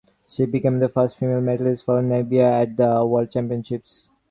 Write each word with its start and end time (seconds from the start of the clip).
She 0.27 0.47
became 0.47 0.79
the 0.79 0.89
first 0.89 1.19
female 1.19 1.41
medallist 1.41 1.85
for 1.85 2.01
Namibia 2.01 2.59
at 2.63 2.75
the 2.75 3.05
World 3.05 3.29
Championships. 3.29 4.09